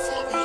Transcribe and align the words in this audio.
Sorry. 0.00 0.39